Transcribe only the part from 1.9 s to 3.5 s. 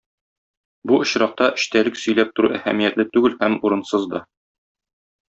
сөйләп тору әһәмиятле түгел